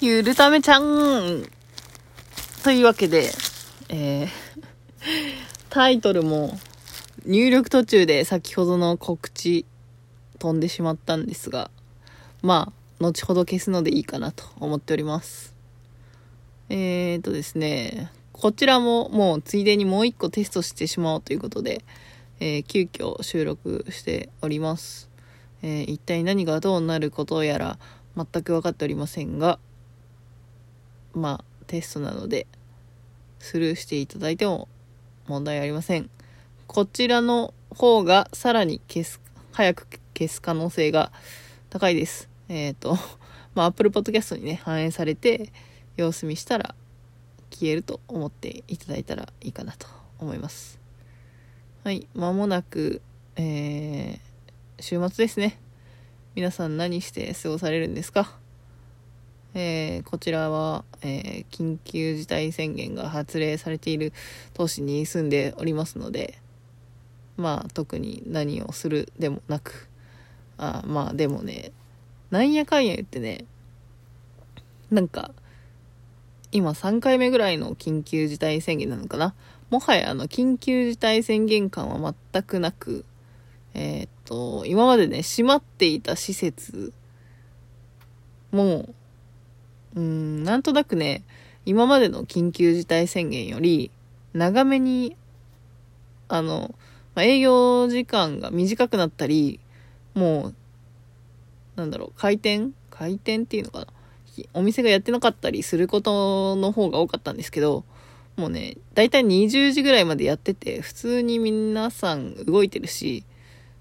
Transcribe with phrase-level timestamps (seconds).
[0.00, 1.42] ゆるためちゃん
[2.62, 3.32] というわけで、
[3.88, 4.28] えー、
[5.70, 6.56] タイトルも
[7.26, 9.66] 入力途中で先ほどの告知
[10.38, 11.72] 飛んでしまったんですが、
[12.42, 15.52] まあ、後ほど消すのでいいかなと思っております。
[16.68, 21.82] えーとですね、こちらももうついでにもう一個テストしてしまおうということで、
[22.38, 25.10] えー、急遽収録しております。
[25.62, 27.80] えー、一体何がどうなることやら
[28.16, 29.58] 全く分かっておりませんが、
[31.14, 32.46] まあ、テストなので、
[33.38, 34.68] スルーしていただいても
[35.26, 36.10] 問題ありません。
[36.66, 39.20] こちらの方がさらに消す、
[39.52, 41.12] 早く消す可能性が
[41.70, 42.28] 高いです。
[42.48, 42.98] えっ、ー、と、
[43.54, 45.52] まあ、Apple Podcast にね、反映されて、
[45.96, 46.74] 様子見したら
[47.50, 49.86] 消えると思っていただいたらいいかなと
[50.18, 50.78] 思います。
[51.84, 53.00] はい、まもなく、
[53.36, 55.58] えー、週末ですね。
[56.34, 58.38] 皆さん何して過ごされるんですか？
[59.60, 64.12] えー、こちらは、えー、緊急事態宣言が発令されている
[64.54, 66.38] 都市に住んでおりますので、
[67.36, 69.88] まあ特に何をするでもなく、
[70.58, 71.72] あまあでもね、
[72.30, 73.46] なんやかんや言ってね、
[74.92, 75.32] なんか、
[76.52, 79.34] 今3回目ぐらいの緊急事態宣言なのかな？
[79.70, 83.04] もはやあの、緊急事態宣言感は全くなく、
[83.74, 86.92] えー、っと、今までね、閉まっていた施設
[88.52, 88.88] も、
[89.98, 91.24] うん、なんとなくね、
[91.66, 93.90] 今までの緊急事態宣言より、
[94.32, 95.16] 長めに、
[96.28, 96.72] あの、
[97.16, 99.58] まあ、営業時間が短くなったり、
[100.14, 100.54] もう、
[101.74, 102.74] なんだろう、開店？
[102.90, 103.86] 開店っていうのかな？
[104.54, 107.84] お店がやってなかったりすることの方が多かったんですけど、
[108.36, 113.24] もうね、だいたい20時ぐらいまでやってて、普通に皆さん動いてるし、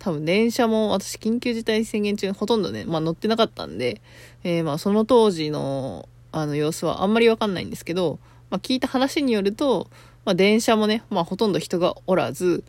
[0.00, 4.00] 多分電車も私緊急事態宣言中ほとんどね、まあ乗ってなかったんで、
[4.42, 9.88] えー、まあその当時のあの様子はあんまりわかんないんですけど、まあ聞いた話によると、
[10.24, 12.64] まあ電車もね、まあほとんど人がおらず、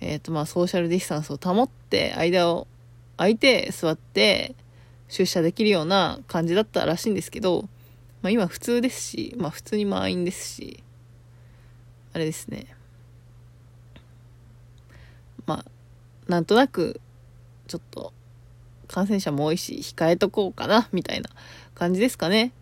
[0.00, 2.66] えっ、ー、とまあソーシャルディスタンスを保って間を
[3.16, 4.54] 空いて座って
[5.08, 7.62] 出社できるような感じだったらしいんですけど、
[8.20, 10.82] まあ今普通ですし、まあ普通に満員ですし、
[12.12, 12.66] あれですね。
[15.46, 15.64] まあ、
[16.32, 16.98] なんとなく、
[17.66, 18.14] ちょっと、
[18.88, 21.28] 感染者も多いし、控えとこうかな、みたいな
[21.74, 22.52] 感じですかね。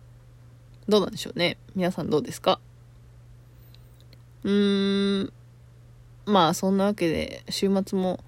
[0.89, 1.55] どうなんでしょうね。
[1.73, 2.59] 皆さんどうですか？
[4.43, 5.33] うーん、
[6.25, 8.19] まあそんなわけで、週末も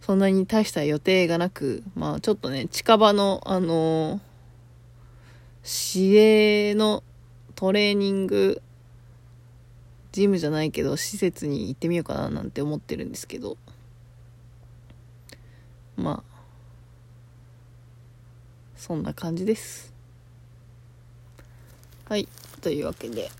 [0.00, 4.20] そんなに大した予定がなく、まあちょっとね、近場の、あのー、
[5.64, 7.02] 市営の
[7.56, 8.62] トレーニング
[10.12, 13.56] ジムじゃないけど施設に行ってみようかななんて思ってるんですけど
[15.98, 16.38] まあ
[18.76, 19.92] そんな感じです。
[22.08, 22.26] はい
[22.62, 23.30] というわけで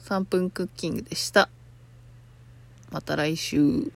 [0.00, 1.48] 3分クッキングでした。
[2.90, 3.90] また来週。